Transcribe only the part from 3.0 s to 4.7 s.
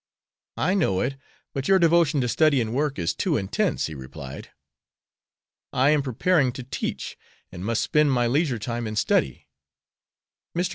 too intense," he replied.